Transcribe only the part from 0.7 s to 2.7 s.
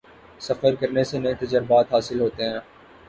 کرنے سے نئے تجربات حاصل ہوتے ہیں